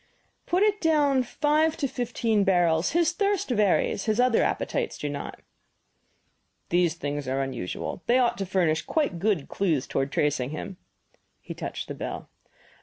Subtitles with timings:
[0.47, 5.39] "Put it down five to fifteen barrels his thirst varies; his other appetites do not."
[6.69, 8.01] "These things are unusual.
[8.07, 10.77] They ought to furnish quite good clues toward tracing him."
[11.39, 12.31] He touched the bell.